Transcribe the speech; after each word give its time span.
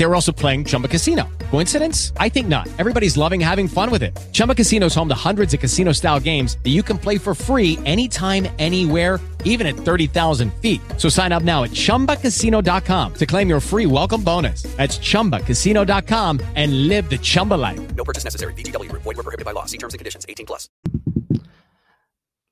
They 0.00 0.06
were 0.06 0.14
also 0.14 0.32
playing 0.32 0.64
Chumba 0.64 0.88
Casino. 0.88 1.28
Coincidence? 1.50 2.14
I 2.16 2.30
think 2.30 2.48
not. 2.48 2.66
Everybody's 2.78 3.18
loving 3.18 3.38
having 3.38 3.68
fun 3.68 3.90
with 3.90 4.02
it. 4.02 4.18
Chumba 4.32 4.54
Casino 4.54 4.86
is 4.86 4.94
home 4.94 5.10
to 5.10 5.14
hundreds 5.14 5.52
of 5.52 5.60
casino 5.60 5.92
style 5.92 6.18
games 6.18 6.56
that 6.64 6.70
you 6.70 6.82
can 6.82 6.96
play 6.96 7.18
for 7.18 7.34
free 7.34 7.78
anytime, 7.84 8.48
anywhere, 8.58 9.20
even 9.44 9.66
at 9.66 9.76
30,000 9.76 10.54
feet. 10.54 10.80
So 10.96 11.10
sign 11.10 11.32
up 11.32 11.42
now 11.42 11.64
at 11.64 11.72
chumbacasino.com 11.72 13.12
to 13.14 13.26
claim 13.26 13.50
your 13.50 13.60
free 13.60 13.84
welcome 13.84 14.24
bonus. 14.24 14.62
That's 14.78 14.96
chumbacasino.com 14.96 16.40
and 16.54 16.88
live 16.88 17.10
the 17.10 17.18
Chumba 17.18 17.60
life. 17.60 17.94
No 17.94 18.02
purchase 18.02 18.24
necessary. 18.24 18.54
VGW. 18.54 18.90
Void 18.92 19.04
where 19.04 19.16
prohibited 19.16 19.44
by 19.44 19.52
law. 19.52 19.66
See 19.66 19.76
terms 19.76 19.92
and 19.92 19.98
conditions. 19.98 20.24
18 20.26 20.46
plus. 20.46 20.70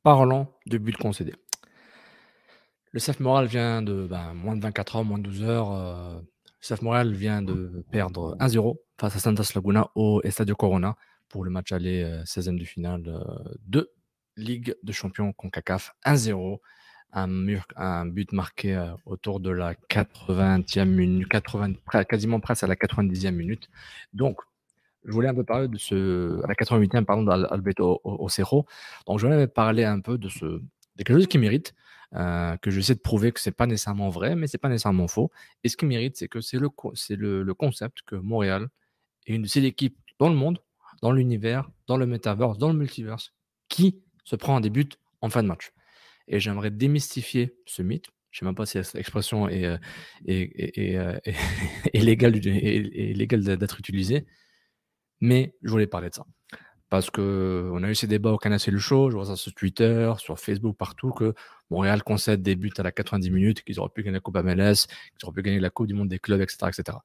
Parlons 0.04 0.48
de 0.66 0.76
buts 0.76 0.98
concédés. 0.98 1.32
Le 2.92 3.00
CF 3.00 3.20
Moral 3.20 3.46
vient 3.46 3.80
de 3.80 4.06
ben, 4.06 4.34
moins 4.34 4.56
de 4.56 4.60
24 4.60 4.96
heures, 4.96 5.04
moins 5.04 5.18
de 5.18 5.28
12 5.28 5.42
heures. 5.44 5.72
Euh, 5.72 6.20
le 6.20 6.37
CF 6.60 6.82
Moral 6.82 7.12
vient 7.12 7.40
de 7.42 7.84
perdre 7.90 8.36
1-0 8.40 8.76
face 9.00 9.16
à 9.16 9.18
Santos 9.20 9.44
Laguna 9.54 9.88
au 9.94 10.20
Estadio 10.24 10.56
Corona 10.56 10.96
pour 11.28 11.44
le 11.44 11.50
match 11.50 11.72
aller 11.72 12.02
euh, 12.02 12.22
16e 12.24 12.58
de 12.58 12.64
finale 12.64 13.02
euh, 13.06 13.54
de 13.66 13.90
Ligue 14.36 14.74
de 14.82 14.92
Champions 14.92 15.32
CONCACAF 15.32 15.92
1-0. 16.04 16.58
Un, 17.12 17.46
un 17.76 18.06
but 18.06 18.32
marqué 18.32 18.74
euh, 18.76 18.92
autour 19.06 19.40
de 19.40 19.50
la 19.50 19.74
80e 19.74 20.84
minute, 20.84 21.28
80, 21.28 21.72
pre- 21.90 22.04
quasiment 22.04 22.38
presque 22.40 22.64
à 22.64 22.66
la 22.66 22.74
90e 22.76 23.30
minute. 23.30 23.70
Donc, 24.12 24.40
je 25.04 25.12
voulais 25.12 25.28
un 25.28 25.34
peu 25.34 25.44
parler 25.44 25.68
de 25.68 25.78
ce, 25.78 26.42
à 26.44 26.48
la 26.48 26.54
88e, 26.54 27.04
pardon, 27.04 27.22
d'Alberto 27.22 28.00
Ocero. 28.04 28.66
Donc, 29.06 29.20
je 29.20 29.26
voulais 29.26 29.46
parler 29.46 29.84
un 29.84 30.00
peu 30.00 30.18
de 30.18 30.28
ce, 30.28 30.44
de 30.44 30.62
quelque 30.98 31.14
chose 31.14 31.26
qui 31.28 31.38
mérite, 31.38 31.72
euh, 32.14 32.56
que 32.58 32.70
j'essaie 32.70 32.94
de 32.94 33.00
prouver 33.00 33.32
que 33.32 33.40
c'est 33.40 33.52
pas 33.52 33.66
nécessairement 33.66 34.08
vrai, 34.10 34.34
mais 34.36 34.46
c'est 34.46 34.58
pas 34.58 34.68
nécessairement 34.68 35.08
faux. 35.08 35.30
Et 35.64 35.68
ce 35.68 35.76
qui 35.76 35.86
mérite, 35.86 36.16
c'est 36.16 36.28
que 36.28 36.40
c'est 36.40 36.58
le, 36.58 36.68
c'est 36.94 37.16
le, 37.16 37.42
le 37.42 37.54
concept 37.54 38.02
que 38.06 38.16
Montréal 38.16 38.68
est 39.26 39.34
une 39.34 39.42
de 39.42 39.48
ces 39.48 39.64
équipes 39.64 39.98
dans 40.18 40.28
le 40.28 40.36
monde, 40.36 40.60
dans 41.02 41.12
l'univers, 41.12 41.70
dans 41.86 41.96
le 41.96 42.06
metaverse, 42.06 42.58
dans 42.58 42.68
le 42.72 42.78
multiverse, 42.78 43.34
qui 43.68 44.02
se 44.24 44.36
prend 44.36 44.56
en 44.56 44.60
début 44.60 44.88
en 45.20 45.30
fin 45.30 45.42
de 45.42 45.48
match. 45.48 45.72
Et 46.28 46.40
j'aimerais 46.40 46.70
démystifier 46.70 47.56
ce 47.66 47.82
mythe. 47.82 48.06
Je 48.30 48.38
ne 48.38 48.40
sais 48.40 48.46
même 48.46 48.54
pas 48.56 48.66
si 48.66 48.82
cette 48.84 48.96
expression 48.96 49.48
est, 49.48 49.64
euh, 49.66 49.78
est, 50.26 50.42
est- 50.78 50.78
est, 50.92 50.96
euh, 50.98 51.18
légale, 51.94 52.34
légale 52.34 53.42
d'être 53.58 53.80
utilisée, 53.80 54.26
mais 55.20 55.54
je 55.62 55.70
voulais 55.70 55.86
parler 55.86 56.10
de 56.10 56.14
ça. 56.14 56.24
Parce 56.90 57.10
que 57.10 57.68
on 57.72 57.82
a 57.82 57.90
eu 57.90 57.94
ces 57.94 58.06
débats 58.06 58.32
au 58.32 58.38
Canal 58.38 58.58
le 58.66 58.78
je 58.78 58.94
vois 58.94 59.26
ça 59.26 59.36
sur 59.36 59.52
Twitter, 59.52 60.10
sur 60.18 60.38
Facebook, 60.38 60.76
partout, 60.76 61.10
que 61.10 61.34
Montréal 61.70 62.02
concède 62.02 62.42
des 62.42 62.56
buts 62.56 62.72
à 62.78 62.82
la 62.82 62.92
90 62.92 63.30
minutes, 63.30 63.62
qu'ils 63.62 63.78
auraient 63.78 63.90
pu 63.90 64.02
gagner 64.02 64.14
la 64.14 64.20
Coupe 64.20 64.36
MLS, 64.36 64.86
qu'ils 65.18 65.24
auraient 65.26 65.34
pu 65.34 65.42
gagner 65.42 65.60
la 65.60 65.70
Coupe 65.70 65.86
du 65.86 65.94
Monde 65.94 66.08
des 66.08 66.18
clubs, 66.18 66.40
etc. 66.40 66.68
etc. 66.68 66.98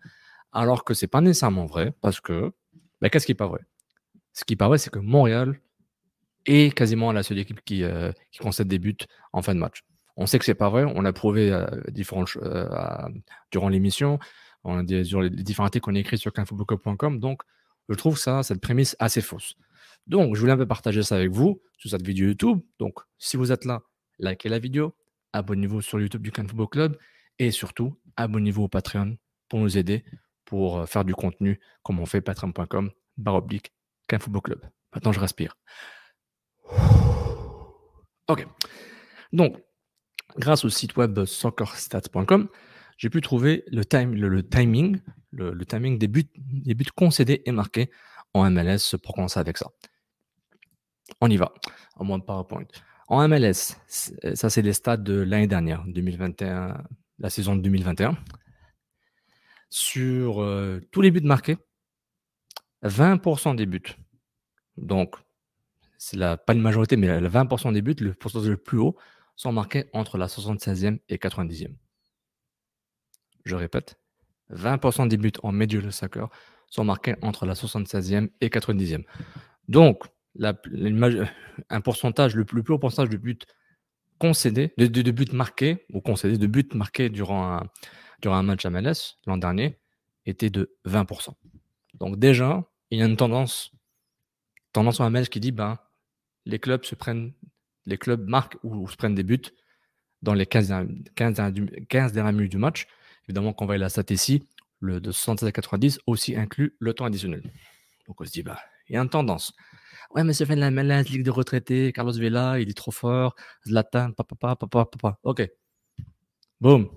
Alors 0.54 0.86
que 0.86 0.94
c'est 0.94 1.08
pas 1.08 1.20
nécessairement 1.20 1.66
vrai, 1.66 1.94
parce 2.00 2.22
que, 2.22 2.54
ben, 3.02 3.10
qu'est-ce 3.10 3.26
qui 3.26 3.32
n'est 3.32 3.38
pas 3.38 3.48
vrai? 3.48 3.62
Ce 4.32 4.46
qui 4.46 4.54
est 4.54 4.58
pas 4.58 4.68
vrai, 4.68 4.78
c'est 4.78 4.90
que 4.90 5.00
Montréal 5.00 5.60
est 6.46 6.76
quasiment 6.76 7.12
la 7.12 7.24
seule 7.24 7.40
équipe 7.40 7.62
qui, 7.66 7.84
euh, 7.84 8.12
qui 8.32 8.40
concède 8.40 8.68
des 8.68 8.80
buts 8.80 8.98
en 9.34 9.42
fin 9.42 9.54
de 9.54 9.60
match. 9.60 9.84
On 10.16 10.26
sait 10.28 10.40
que 10.40 10.46
c'est 10.46 10.54
pas 10.56 10.70
vrai, 10.70 10.84
on 10.84 11.02
l'a 11.02 11.14
prouvé 11.14 11.52
euh, 11.52 11.66
euh, 12.38 13.10
durant 13.52 13.70
l'émission, 13.70 14.20
on 14.64 14.80
a 14.80 14.84
des, 14.84 15.04
sur 15.04 15.22
les 15.22 15.30
différents 15.30 15.66
articles 15.66 15.84
qu'on 15.84 15.96
a 15.96 16.00
écrits 16.00 16.18
sur 16.18 16.32
canfootballclub.com, 16.32 17.20
donc 17.20 17.42
je 17.90 17.96
trouve 17.96 18.18
ça, 18.18 18.44
cette 18.44 18.62
prémisse 18.62 18.96
assez 19.00 19.22
fausse. 19.22 19.56
Donc, 20.08 20.36
je 20.36 20.40
voulais 20.40 20.54
un 20.54 20.58
peu 20.58 20.68
partager 20.68 21.04
ça 21.04 21.16
avec 21.16 21.32
vous 21.32 21.62
sur 21.78 21.90
cette 21.90 22.06
vidéo 22.06 22.28
YouTube. 22.28 22.60
Donc, 22.80 23.00
si 23.18 23.38
vous 23.38 23.52
êtes 23.52 23.66
là, 23.66 23.82
likez 24.20 24.50
la 24.50 24.60
vidéo, 24.60 24.96
abonnez-vous 25.34 25.82
sur 25.82 26.00
YouTube 26.00 26.22
du 26.22 26.32
Can 26.32 26.48
Football 26.48 26.70
Club 26.70 26.98
et 27.40 27.52
surtout, 27.52 28.00
abonnez-vous 28.18 28.64
au 28.64 28.68
Patreon 28.68 29.18
pour 29.50 29.60
nous 29.60 29.78
aider 29.78 30.04
pour 30.46 30.80
euh, 30.80 30.86
faire 30.86 31.06
du 31.06 31.16
contenu 31.16 31.60
comme 31.84 32.00
on 32.00 32.06
fait 32.06 32.22
patreon.com 32.22 32.92
barre 33.18 33.36
oblique 33.36 33.74
Football 34.20 34.42
Club. 34.42 34.62
Maintenant, 34.94 35.12
je 35.12 35.20
respire. 35.20 35.58
Ok. 38.28 38.48
Donc, 39.32 39.58
grâce 40.38 40.66
au 40.66 40.70
site 40.70 40.96
web 40.98 41.26
soccerstats.com, 41.26 42.48
j'ai 42.98 43.10
pu 43.10 43.22
trouver 43.22 43.64
le, 43.68 43.84
timing, 43.84 45.00
le, 45.32 45.52
le 45.52 45.66
timing 45.66 45.98
des 45.98 46.08
buts, 46.08 46.30
des 46.36 46.76
buts 46.76 46.86
concédés 46.96 47.42
et 47.46 47.52
marqués 47.52 47.90
en 48.34 48.50
MLS 48.50 48.96
pour 49.02 49.16
commencer 49.16 49.40
avec 49.40 49.58
ça. 49.58 49.68
On 51.22 51.30
y 51.30 51.38
va, 51.38 51.54
en 51.96 52.06
moins 52.06 52.20
de 52.20 52.24
PowerPoint. 52.24 52.66
En 53.08 53.28
MLS, 53.28 53.76
c'est- 53.88 54.36
ça 54.36 54.50
c'est 54.50 54.62
les 54.62 54.74
stats 54.74 54.98
de 54.98 55.14
l'année 55.14 55.48
dernière, 55.48 55.84
2021, 55.88 56.84
la 57.20 57.30
saison 57.30 57.56
de 57.56 57.62
2021. 57.62 58.18
Sur 59.70 60.42
euh, 60.42 60.80
tous 60.92 61.02
les 61.02 61.12
buts 61.12 61.22
marqués, 61.22 61.58
20% 62.84 63.56
des 63.56 63.66
buts. 63.66 63.96
Donc, 64.78 65.16
c'est 65.98 66.18
la, 66.18 66.38
pas 66.38 66.54
une 66.54 66.62
majorité, 66.62 66.96
mais 66.98 67.20
le 67.20 67.30
20% 67.30 67.72
des 67.72 67.82
buts, 67.82 67.96
le 68.00 68.14
pourcentage 68.14 68.50
le 68.50 68.58
plus 68.58 68.78
haut, 68.78 68.98
sont 69.36 69.52
marqués 69.52 69.86
entre 69.94 70.18
la 70.18 70.28
76e 70.28 71.00
et 71.10 71.18
90e. 71.18 71.76
Je 73.46 73.56
répète, 73.56 74.00
20% 74.50 75.08
des 75.08 75.18
buts 75.18 75.32
en 75.44 75.52
Major 75.52 75.82
League 75.82 75.92
Soccer 75.92 76.30
sont 76.70 76.84
marqués 76.84 77.16
entre 77.22 77.46
la 77.46 77.54
76e 77.56 78.30
et 78.42 78.50
90e. 78.50 79.04
Donc, 79.68 80.04
la- 80.36 80.60
un 81.70 81.82
pourcentage, 81.82 82.36
le 82.36 82.46
plus, 82.46 82.64
haut 82.70 82.80
pourcentage 82.80 83.10
de 83.10 83.18
buts 83.18 83.38
concédés, 84.20 84.74
de, 84.78 85.12
buts 85.12 85.26
marqués, 85.34 85.86
ou 85.92 86.02
concédés, 86.02 86.38
de 86.38 86.48
buts 86.48 86.68
marqués 86.74 87.10
durant 87.10 87.58
un, 87.58 87.70
durant 88.22 88.36
un 88.36 88.44
match 88.44 88.66
MLS 88.66 89.18
l'an 89.26 89.38
dernier, 89.38 89.78
était 90.26 90.50
de 90.50 90.76
20%. 90.86 91.34
Donc 91.96 92.18
déjà, 92.18 92.66
il 92.90 93.00
y 93.00 93.02
a 93.02 93.06
une 93.06 93.18
tendance, 93.18 93.72
tendance 94.72 95.00
en 95.00 95.10
MLS 95.10 95.26
qui 95.30 95.40
dit, 95.40 95.52
ben, 95.52 95.78
les 96.46 96.60
clubs 96.60 96.84
se 96.86 96.96
prennent, 96.96 97.34
les 97.86 97.98
clubs 97.98 98.28
marquent 98.28 98.58
ou, 98.64 98.88
se 98.88 98.96
prennent 98.96 99.16
des 99.16 99.24
buts 99.24 99.42
dans 100.22 100.34
les 100.34 100.46
15, 100.46 100.70
dernières- 100.70 101.04
15, 101.16 101.34
dernières- 101.36 101.88
15 101.90 102.14
dernières 102.14 102.34
minutes 102.34 102.52
du 102.52 102.58
match. 102.58 102.88
Évidemment, 103.28 103.54
quand 103.54 103.66
on 103.66 103.68
va 103.68 103.78
la 103.78 103.90
stat 103.90 104.04
ici, 104.10 104.44
le 104.80 105.00
de 105.00 105.12
76 105.12 105.48
à 105.48 105.52
90 105.52 106.00
aussi 106.08 106.36
inclut 106.36 106.76
le 106.80 106.94
temps 106.94 107.06
additionnel. 107.06 107.44
Donc 108.08 108.20
on 108.22 108.26
se 108.26 108.32
dit, 108.32 108.44
bah, 108.44 108.60
il 108.90 108.96
y 108.96 108.98
a 108.98 109.02
une 109.02 109.10
tendance. 109.10 109.54
Ouais, 110.16 110.24
mais 110.24 110.34
c'est 110.34 110.46
fait 110.46 110.56
de 110.56 110.62
la 110.62 111.02
Ligue 111.02 111.24
de 111.24 111.32
retraités, 111.32 111.92
Carlos 111.92 112.14
Vela, 112.14 112.60
il 112.60 112.70
est 112.70 112.74
trop 112.78 112.92
fort, 112.92 113.36
Zlatan, 113.68 114.12
papa, 114.12 114.36
papa, 114.36 114.56
papa, 114.68 114.86
papa. 114.86 115.20
Ok. 115.24 115.50
Boum. 116.62 116.90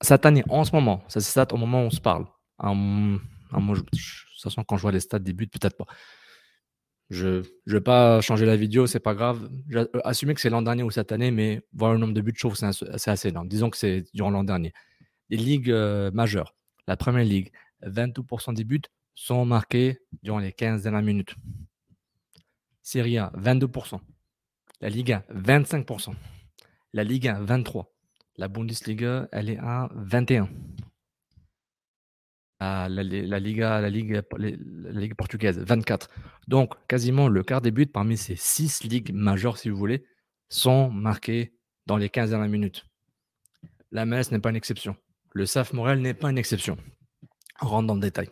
Cette 0.00 0.26
année, 0.26 0.44
en 0.48 0.64
ce 0.64 0.72
moment, 0.72 1.02
ça 1.08 1.20
c'est 1.20 1.30
stat 1.30 1.46
au 1.52 1.56
moment 1.56 1.82
où 1.82 1.86
on 1.86 1.90
se 1.90 2.00
parle. 2.00 2.26
En, 2.58 3.16
en 3.52 3.60
moi, 3.60 3.74
je- 3.74 3.80
de 3.82 3.86
toute 3.88 4.42
façon, 4.42 4.64
quand 4.64 4.76
je 4.76 4.82
vois 4.82 4.92
les 4.92 5.00
stats 5.00 5.18
des 5.18 5.32
buts, 5.32 5.46
peut-être 5.48 5.76
pas. 5.76 5.86
Je 7.10 7.26
ne 7.28 7.42
vais 7.66 7.80
pas 7.80 8.20
changer 8.22 8.46
la 8.46 8.56
vidéo, 8.56 8.86
c'est 8.86 9.00
pas 9.00 9.14
grave. 9.14 9.48
Euh, 9.74 9.86
assumé 10.04 10.34
que 10.34 10.40
c'est 10.40 10.50
l'an 10.50 10.62
dernier 10.62 10.82
ou 10.82 10.90
cette 10.90 11.12
année, 11.12 11.30
mais 11.30 11.62
voir 11.72 11.92
le 11.92 11.98
nombre 11.98 12.14
de 12.14 12.20
buts, 12.20 12.32
je 12.34 12.40
trouve 12.46 12.56
c'est 12.56 13.08
assez 13.10 13.28
énorme. 13.28 13.48
Disons 13.48 13.70
que 13.70 13.76
c'est 13.76 14.04
durant 14.14 14.30
l'an 14.30 14.44
dernier. 14.44 14.72
Les 15.28 15.36
ligues 15.36 15.70
euh, 15.70 16.10
majeures, 16.12 16.54
la 16.86 16.96
première 16.96 17.24
ligue, 17.24 17.50
22% 17.82 18.52
des 18.54 18.64
buts 18.64 18.80
sont 19.14 19.44
marqués 19.44 19.98
durant 20.22 20.38
les 20.38 20.52
15 20.52 20.82
dernières 20.82 21.02
minutes. 21.02 21.34
Serie 22.82 23.18
A, 23.18 23.30
22%. 23.36 24.00
La 24.80 24.88
Liga, 24.88 25.24
25%. 25.34 26.14
La 26.92 27.04
Liga, 27.04 27.40
23%. 27.40 27.84
La 28.38 28.48
Bundesliga, 28.48 29.28
elle 29.30 29.50
est 29.50 29.58
à 29.58 29.88
21%. 29.94 30.48
La, 32.60 32.88
la- 32.88 33.02
la 33.02 33.38
Liga, 33.40 33.80
la 33.80 33.90
Ligue 33.90 35.14
portugaise, 35.16 35.58
24. 35.58 36.08
Donc, 36.48 36.74
quasiment 36.86 37.28
le 37.28 37.42
quart 37.42 37.60
des 37.60 37.72
buts 37.72 37.86
parmi 37.86 38.16
ces 38.16 38.36
six 38.36 38.84
ligues 38.84 39.12
majeures, 39.12 39.58
si 39.58 39.68
vous 39.68 39.76
voulez, 39.76 40.04
sont 40.48 40.90
marqués 40.90 41.52
dans 41.86 41.96
les 41.96 42.08
15 42.08 42.30
dernières 42.30 42.48
minutes. 42.48 42.86
La 43.90 44.06
MLS 44.06 44.30
n'est 44.30 44.38
pas 44.38 44.50
une 44.50 44.56
exception. 44.56 44.96
Le 45.32 45.44
SAF 45.44 45.72
Morel 45.72 46.00
n'est 46.00 46.14
pas 46.14 46.30
une 46.30 46.38
exception. 46.38 46.76
On 47.60 47.66
rentre 47.66 47.88
dans 47.88 47.94
le 47.94 48.00
détail. 48.00 48.28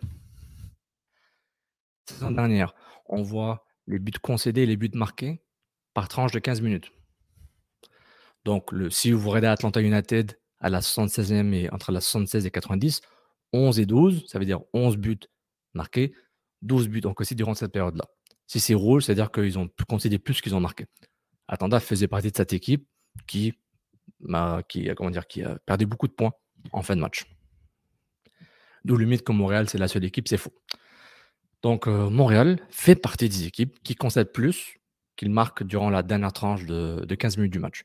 Saison 2.11 2.31
dernière, 2.31 2.75
on 3.07 3.23
voit 3.23 3.67
les 3.87 3.99
buts 3.99 4.13
concédés 4.23 4.63
et 4.63 4.67
les 4.67 4.77
buts 4.77 4.91
marqués 4.95 5.43
par 5.95 6.09
tranche 6.09 6.33
de 6.33 6.39
15 6.39 6.61
minutes. 6.61 6.93
Donc, 8.45 8.73
le, 8.73 8.91
si 8.91 9.13
vous 9.13 9.29
regardez 9.29 9.49
Atlanta 9.49 9.81
United 9.81 10.39
à 10.61 10.71
la 10.71 10.81
76e 10.81 11.53
et 11.53 11.71
entre 11.73 11.93
la 11.93 12.01
76 12.01 12.47
et 12.47 12.51
90, 12.51 13.01
11 13.53 13.81
et 13.81 13.87
12, 13.87 14.25
ça 14.27 14.39
veut 14.39 14.45
dire 14.45 14.61
11 14.73 14.97
buts 14.97 15.19
marqués, 15.75 16.15
12 16.63 16.89
buts 16.89 17.03
aussi 17.17 17.35
durant 17.35 17.55
cette 17.55 17.73
période-là. 17.73 18.05
Si 18.47 18.61
c'est 18.61 18.75
rouge, 18.75 19.05
c'est-à-dire 19.05 19.31
qu'ils 19.31 19.59
ont 19.59 19.69
concédé 19.89 20.19
plus 20.19 20.41
qu'ils 20.41 20.55
ont 20.55 20.61
marqué. 20.61 20.87
Atlanta 21.49 21.81
faisait 21.81 22.09
partie 22.09 22.31
de 22.31 22.37
cette 22.37 22.53
équipe 22.53 22.87
qui, 23.27 23.55
dire, 24.21 25.27
qui 25.29 25.43
a 25.43 25.59
perdu 25.67 25.87
beaucoup 25.87 26.09
de 26.09 26.13
points 26.13 26.33
en 26.73 26.83
fin 26.83 26.97
de 26.97 27.01
match. 27.01 27.25
D'où 28.85 28.97
le 28.97 29.07
mythe 29.07 29.23
que 29.23 29.33
Montréal, 29.33 29.69
c'est 29.69 29.79
la 29.79 29.89
seule 29.89 30.05
équipe, 30.05 30.29
c'est 30.29 30.37
faux. 30.37 30.55
Donc, 31.63 31.87
euh, 31.87 32.09
Montréal 32.09 32.59
fait 32.71 32.97
partie 32.97 33.29
des 33.29 33.47
équipes 33.47 33.83
qui 33.83 33.95
concèdent 33.95 34.33
plus 34.33 34.79
qu'ils 35.17 35.31
marquent 35.31 35.63
durant 35.63 35.91
la 35.91 36.03
dernière 36.03 36.33
tranche 36.33 36.65
de, 36.65 37.15
15 37.15 37.37
minutes 37.37 37.53
du 37.53 37.59
match. 37.59 37.83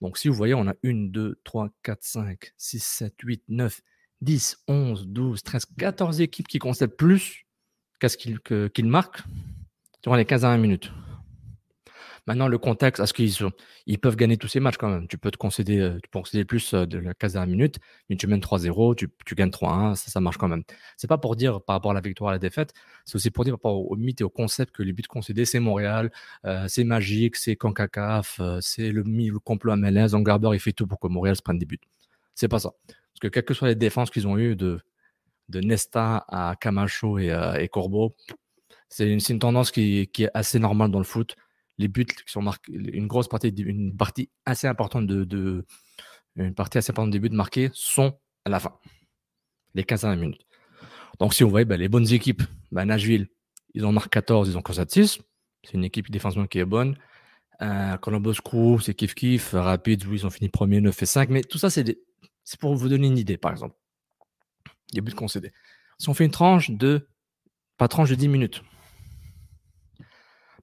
Donc, 0.00 0.18
si 0.18 0.28
vous 0.28 0.34
voyez, 0.34 0.54
on 0.54 0.66
a 0.66 0.74
1, 0.84 1.08
2, 1.10 1.40
3, 1.44 1.70
4, 1.82 2.02
5, 2.02 2.52
6, 2.56 2.84
7, 2.84 3.14
8, 3.22 3.42
9, 3.48 3.80
10, 4.20 4.64
11, 4.68 5.06
12, 5.06 5.42
13, 5.42 5.66
14 5.78 6.20
équipes 6.20 6.48
qui 6.48 6.58
concèdent 6.58 6.96
plus 6.96 7.46
qu'à 8.00 8.08
ce 8.08 8.16
qu'ils 8.16 8.86
marquent 8.86 9.22
durant 10.02 10.16
les 10.16 10.26
15 10.26 10.42
dernières 10.42 10.60
minutes. 10.60 10.92
Maintenant, 12.26 12.48
le 12.48 12.56
contexte, 12.56 13.02
est-ce 13.02 13.12
qu'ils 13.12 13.34
ils 13.86 13.98
peuvent 13.98 14.16
gagner 14.16 14.38
tous 14.38 14.48
ces 14.48 14.58
matchs 14.58 14.78
quand 14.78 14.88
même? 14.88 15.06
Tu 15.08 15.18
peux 15.18 15.30
te 15.30 15.36
concéder, 15.36 15.78
euh, 15.78 15.98
tu 16.02 16.08
peux 16.08 16.20
concéder 16.20 16.46
plus 16.46 16.72
euh, 16.72 16.86
de 16.86 16.98
la 16.98 17.12
15 17.12 17.34
dernière 17.34 17.50
minute, 17.50 17.78
mais 18.08 18.16
tu 18.16 18.26
mènes 18.26 18.40
3-0, 18.40 18.94
tu, 18.94 19.10
tu, 19.26 19.34
gagnes 19.34 19.50
3-1, 19.50 19.94
ça, 19.94 20.10
ça 20.10 20.20
marche 20.20 20.38
quand 20.38 20.48
même. 20.48 20.62
C'est 20.96 21.06
pas 21.06 21.18
pour 21.18 21.36
dire 21.36 21.60
par 21.62 21.76
rapport 21.76 21.90
à 21.90 21.94
la 21.94 22.00
victoire 22.00 22.30
à 22.30 22.32
la 22.32 22.38
défaite, 22.38 22.72
c'est 23.04 23.16
aussi 23.16 23.30
pour 23.30 23.44
dire 23.44 23.58
par 23.58 23.72
rapport 23.72 23.90
au 23.90 23.96
mythe 23.96 24.22
et 24.22 24.24
au 24.24 24.30
concept 24.30 24.74
que 24.74 24.82
les 24.82 24.94
buts 24.94 25.02
concédés, 25.06 25.44
c'est 25.44 25.60
Montréal, 25.60 26.10
euh, 26.46 26.64
c'est 26.66 26.84
magique, 26.84 27.36
c'est 27.36 27.56
Cancacaf, 27.56 28.40
c'est 28.60 28.90
le, 28.90 29.04
complot 29.40 29.72
à 29.72 29.76
Mélèze, 29.76 30.14
Garber, 30.14 30.50
il 30.54 30.60
fait 30.60 30.72
tout 30.72 30.86
pour 30.86 30.98
que 31.00 31.08
Montréal 31.08 31.36
se 31.36 31.42
prenne 31.42 31.58
des 31.58 31.66
buts. 31.66 31.80
C'est 32.34 32.48
pas 32.48 32.58
ça. 32.58 32.70
Parce 32.86 33.20
que 33.20 33.28
quelles 33.28 33.44
que 33.44 33.52
soient 33.54 33.68
les 33.68 33.74
défenses 33.74 34.10
qu'ils 34.10 34.26
ont 34.26 34.38
eues 34.38 34.56
de, 34.56 34.80
Nesta 35.52 36.24
à 36.28 36.56
Camacho 36.58 37.18
et, 37.18 37.68
Corbeau, 37.70 38.16
c'est 38.88 39.06
une, 39.10 39.20
une, 39.28 39.38
tendance 39.38 39.70
qui, 39.70 40.08
qui, 40.12 40.24
est 40.24 40.30
assez 40.32 40.58
normale 40.58 40.90
dans 40.90 40.98
le 40.98 41.04
foot 41.04 41.36
les 41.78 41.88
buts 41.88 42.06
qui 42.06 42.30
sont 42.30 42.42
marqués, 42.42 42.72
une 42.72 43.06
grosse 43.06 43.28
partie, 43.28 43.48
une 43.48 43.96
partie 43.96 44.30
assez 44.44 44.66
importante 44.66 45.06
de, 45.06 45.64
une 46.36 46.54
partie 46.54 46.78
assez 46.78 46.90
importante 46.90 47.10
des 47.10 47.20
buts 47.20 47.30
marqués 47.30 47.70
sont 47.72 48.18
à 48.44 48.50
la 48.50 48.60
fin, 48.60 48.72
les 49.74 49.84
15 49.84 50.02
dernières 50.02 50.20
minutes. 50.20 50.46
Donc, 51.18 51.34
si 51.34 51.44
on 51.44 51.48
voit 51.48 51.64
ben, 51.64 51.78
les 51.78 51.88
bonnes 51.88 52.10
équipes, 52.12 52.42
ben, 52.72 52.84
Nashville, 52.86 53.28
ils 53.74 53.84
en 53.84 53.92
marquent 53.92 54.10
14, 54.10 54.48
ils 54.48 54.58
ont 54.58 54.62
6. 54.66 55.18
C'est 55.62 55.74
une 55.74 55.84
équipe 55.84 56.10
défensivement 56.10 56.46
qui 56.46 56.58
est 56.58 56.64
bonne. 56.64 56.96
Euh, 57.62 57.96
Columbus 57.98 58.36
Crew, 58.44 58.80
c'est 58.82 58.94
kiff 58.94 59.14
kiff. 59.14 59.52
Rapids, 59.52 59.98
oui, 60.06 60.18
ils 60.18 60.26
ont 60.26 60.30
fini 60.30 60.48
premier, 60.48 60.80
9 60.80 61.02
et 61.02 61.06
5. 61.06 61.28
Mais 61.30 61.42
tout 61.42 61.58
ça, 61.58 61.70
c'est 61.70 61.96
pour 62.60 62.74
vous 62.74 62.88
donner 62.88 63.06
une 63.06 63.18
idée, 63.18 63.36
par 63.36 63.52
exemple. 63.52 63.76
Les 64.92 65.00
buts 65.00 65.12
concédés. 65.12 65.52
Si 65.98 66.08
on 66.08 66.14
fait 66.14 66.24
une 66.24 66.30
tranche 66.30 66.70
de, 66.70 67.08
pas 67.78 67.88
tranche 67.88 68.10
de 68.10 68.14
10 68.14 68.28
minutes, 68.28 68.62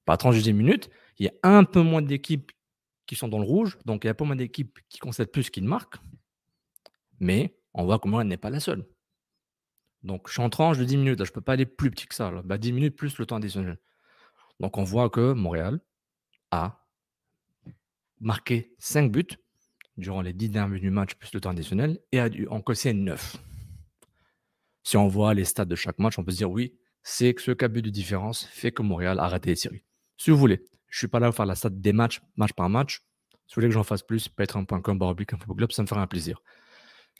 pas 0.05 0.17
tranche 0.17 0.35
de 0.35 0.41
10 0.41 0.53
minutes, 0.53 0.89
il 1.21 1.25
y 1.25 1.29
a 1.29 1.33
un 1.43 1.63
peu 1.65 1.81
moins 1.81 2.01
d'équipes 2.01 2.51
qui 3.05 3.15
sont 3.15 3.27
dans 3.27 3.37
le 3.37 3.45
rouge, 3.45 3.77
donc 3.85 4.03
il 4.03 4.07
y 4.07 4.09
a 4.09 4.11
un 4.11 4.15
peu 4.15 4.25
moins 4.25 4.35
d'équipes 4.35 4.79
qui 4.89 4.97
concèdent 4.97 5.31
plus 5.31 5.51
qu'ils 5.51 5.65
marquent. 5.65 5.97
Mais 7.19 7.55
on 7.75 7.85
voit 7.85 7.99
que 7.99 8.09
elle 8.19 8.27
n'est 8.27 8.37
pas 8.37 8.49
la 8.49 8.59
seule. 8.59 8.87
Donc 10.01 10.27
je 10.27 10.33
suis 10.33 10.41
en 10.41 10.49
tranche 10.49 10.79
de 10.79 10.83
10 10.83 10.97
minutes, 10.97 11.23
je 11.23 11.29
ne 11.29 11.33
peux 11.35 11.41
pas 11.41 11.53
aller 11.53 11.67
plus 11.67 11.91
petit 11.91 12.07
que 12.07 12.15
ça. 12.15 12.31
Là. 12.31 12.41
10 12.41 12.47
bah, 12.47 12.57
minutes 12.57 12.95
plus 12.95 13.19
le 13.19 13.27
temps 13.27 13.35
additionnel. 13.35 13.77
Donc 14.59 14.79
on 14.79 14.83
voit 14.83 15.11
que 15.11 15.33
Montréal 15.33 15.79
a 16.49 16.87
marqué 18.19 18.73
5 18.79 19.11
buts 19.11 19.37
durant 19.97 20.23
les 20.23 20.33
10 20.33 20.49
dernières 20.49 20.69
minutes 20.69 20.81
du 20.81 20.89
match 20.89 21.13
plus 21.13 21.31
le 21.35 21.39
temps 21.39 21.51
additionnel 21.51 21.99
et 22.11 22.19
a 22.19 22.29
dû 22.29 22.47
en 22.47 22.61
casser 22.61 22.93
9. 22.93 23.37
Si 24.81 24.97
on 24.97 25.07
voit 25.07 25.35
les 25.35 25.45
stats 25.45 25.65
de 25.65 25.75
chaque 25.75 25.99
match, 25.99 26.17
on 26.17 26.23
peut 26.23 26.31
se 26.31 26.37
dire 26.37 26.49
oui, 26.49 26.79
c'est 27.03 27.35
que 27.35 27.43
ce 27.43 27.51
cas 27.51 27.67
but 27.67 27.83
de 27.83 27.91
différence 27.91 28.43
fait 28.45 28.71
que 28.71 28.81
Montréal 28.81 29.19
a 29.19 29.27
raté 29.27 29.51
les 29.51 29.55
séries. 29.55 29.83
Si 30.17 30.31
vous 30.31 30.37
voulez, 30.37 30.65
je 30.91 30.99
suis 30.99 31.07
pas 31.07 31.19
là 31.19 31.27
pour 31.27 31.35
faire 31.35 31.45
la 31.47 31.55
stat 31.55 31.69
des 31.69 31.93
matchs, 31.93 32.21
match 32.35 32.53
par 32.53 32.69
match. 32.69 32.99
Si 33.47 33.55
vous 33.55 33.61
voulez 33.61 33.67
que 33.69 33.73
j'en 33.73 33.83
fasse 33.83 34.03
plus, 34.03 34.27
patreon.com, 34.27 34.99
baroblique, 34.99 35.31
club, 35.31 35.71
ça 35.71 35.81
me 35.81 35.87
fera 35.87 36.01
un 36.01 36.07
plaisir. 36.07 36.41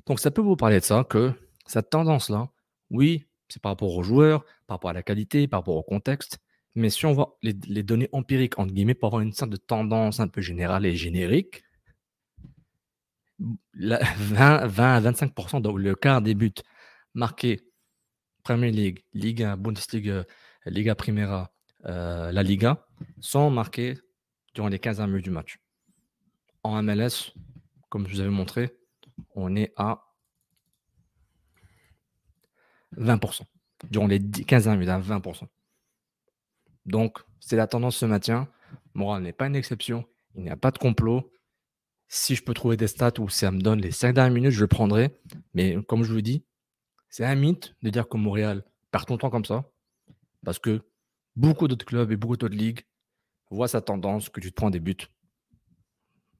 Donc, 0.05 0.19
ça 0.19 0.29
peut 0.29 0.41
vous 0.41 0.55
parler 0.55 0.79
de 0.79 0.83
ça, 0.83 1.03
que 1.09 1.33
cette 1.65 1.89
tendance-là, 1.89 2.49
oui, 2.89 3.25
c'est 3.47 3.61
par 3.61 3.71
rapport 3.71 3.95
aux 3.95 4.03
joueurs, 4.03 4.43
par 4.67 4.75
rapport 4.75 4.91
à 4.91 4.93
la 4.93 5.03
qualité, 5.03 5.47
par 5.47 5.61
rapport 5.61 5.75
au 5.75 5.83
contexte. 5.83 6.39
Mais 6.75 6.89
si 6.89 7.05
on 7.05 7.13
voit 7.13 7.37
les, 7.41 7.53
données 7.53 8.09
empiriques, 8.11 8.59
entre 8.59 8.73
guillemets, 8.73 8.93
pour 8.93 9.07
avoir 9.07 9.21
une 9.21 9.33
sorte 9.33 9.51
de 9.51 9.57
tendance 9.57 10.19
un 10.19 10.27
peu 10.27 10.41
générale 10.41 10.85
et 10.85 10.95
générique, 10.95 11.63
20, 13.73 14.67
20 14.67 14.95
à 14.95 15.01
25%, 15.01 15.61
donc 15.61 15.79
le 15.79 15.95
quart 15.95 16.21
des 16.21 16.35
buts 16.35 16.53
marqués 17.13 17.61
Premier 18.43 18.71
League, 18.71 19.03
Liga, 19.13 19.55
Bundesliga, 19.55 20.25
Liga 20.65 20.95
Primera, 20.95 21.51
euh, 21.85 22.31
la 22.31 22.43
Liga, 22.43 22.85
sont 23.19 23.49
marqués 23.49 23.97
durant 24.53 24.67
les 24.67 24.79
15 24.79 24.99
minutes 25.01 25.23
du 25.23 25.31
match. 25.31 25.59
En 26.63 26.81
MLS, 26.83 27.33
comme 27.89 28.07
je 28.07 28.13
vous 28.13 28.21
avais 28.21 28.29
montré, 28.29 28.77
on 29.35 29.55
est 29.55 29.73
à 29.77 30.03
20%. 32.97 33.41
Durant 33.89 34.07
les 34.07 34.19
15 34.19 34.67
minutes, 34.69 34.89
à 34.89 34.99
20%. 34.99 35.47
Donc, 36.85 37.19
c'est 37.39 37.55
la 37.55 37.67
tendance 37.67 37.97
se 37.97 38.05
maintient. 38.05 38.47
Moral 38.93 39.23
n'est 39.23 39.33
pas 39.33 39.47
une 39.47 39.55
exception. 39.55 40.05
Il 40.35 40.43
n'y 40.43 40.49
a 40.49 40.57
pas 40.57 40.71
de 40.71 40.77
complot. 40.77 41.31
Si 42.07 42.35
je 42.35 42.43
peux 42.43 42.53
trouver 42.53 42.77
des 42.77 42.87
stats 42.87 43.19
où 43.19 43.29
ça 43.29 43.51
me 43.51 43.61
donne 43.61 43.81
les 43.81 43.91
5 43.91 44.13
dernières 44.13 44.33
minutes, 44.33 44.51
je 44.51 44.61
le 44.61 44.67
prendrai. 44.67 45.17
Mais 45.53 45.77
comme 45.87 46.03
je 46.03 46.11
vous 46.11 46.21
dis, 46.21 46.45
c'est 47.09 47.25
un 47.25 47.35
mythe 47.35 47.75
de 47.81 47.89
dire 47.89 48.07
que 48.07 48.17
Montréal 48.17 48.63
perd 48.91 49.07
ton 49.07 49.17
temps 49.17 49.29
comme 49.29 49.45
ça. 49.45 49.65
Parce 50.43 50.59
que 50.59 50.81
beaucoup 51.35 51.67
d'autres 51.67 51.85
clubs 51.85 52.11
et 52.11 52.17
beaucoup 52.17 52.37
d'autres 52.37 52.55
ligues 52.55 52.81
voit 53.49 53.67
sa 53.67 53.81
tendance 53.81 54.29
que 54.29 54.39
tu 54.39 54.49
te 54.49 54.55
prends 54.55 54.69
des 54.69 54.79
buts. 54.79 54.95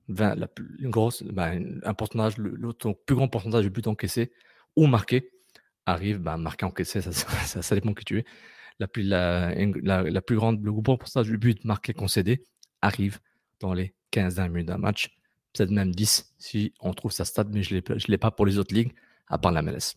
20, 0.07 0.35
la 0.35 0.47
une 0.79 0.89
grosse, 0.89 1.23
ben, 1.23 1.79
un 1.83 1.93
pourcentage, 1.93 2.37
le, 2.37 2.73
plus 3.05 3.15
grand 3.15 3.27
pourcentage 3.27 3.63
de 3.63 3.69
buts 3.69 3.81
encaissés 3.85 4.31
ou 4.75 4.87
marqués 4.87 5.31
arrive, 5.85 6.17
ben, 6.19 6.37
marqué 6.37 6.65
encaissé, 6.65 7.01
ça, 7.01 7.75
dépend 7.75 7.93
qui 7.93 8.05
tu 8.05 8.19
es. 8.19 8.25
La 8.79 8.87
plus, 8.87 9.03
la, 9.03 9.53
la, 9.53 10.21
plus 10.21 10.35
grande, 10.35 10.63
le 10.63 10.71
plus 10.71 10.81
grand 10.81 10.97
pourcentage 10.97 11.29
de 11.29 11.37
buts 11.37 11.55
marqués 11.63 11.93
concédés 11.93 12.45
arrive 12.81 13.19
dans 13.59 13.73
les 13.73 13.93
15 14.11 14.39
minutes 14.49 14.67
d'un 14.67 14.77
match, 14.77 15.15
peut-être 15.53 15.69
même 15.69 15.93
10 15.93 16.33
si 16.39 16.73
on 16.79 16.93
trouve 16.93 17.11
sa 17.11 17.25
stat, 17.25 17.45
mais 17.51 17.63
je 17.63 17.75
ne 17.75 17.81
l'ai 18.07 18.17
pas 18.17 18.31
pour 18.31 18.45
les 18.45 18.57
autres 18.57 18.73
ligues, 18.73 18.93
à 19.27 19.37
part 19.37 19.51
la 19.51 19.61
MLS. 19.61 19.95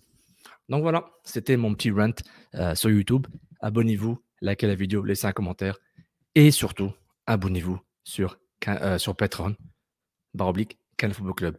Donc 0.69 0.83
voilà, 0.83 1.11
c'était 1.25 1.57
mon 1.57 1.75
petit 1.75 1.91
rant 1.91 2.13
euh, 2.55 2.75
sur 2.75 2.91
YouTube. 2.91 3.27
Abonnez-vous, 3.61 4.23
likez 4.45 4.67
la 4.67 4.75
vidéo, 4.75 5.03
laissez 5.05 5.27
un 5.27 5.33
commentaire 5.33 5.79
et 6.35 6.51
surtout, 6.51 6.93
abonnez-vous 7.27 7.81
sur, 8.03 8.39
euh, 8.69 8.99
Patreon, 9.15 9.57
barre 10.35 10.49
oblique, 10.49 10.79
Football 11.13 11.35
Club. 11.35 11.57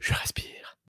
Je 0.00 0.14
respire. 0.14 0.57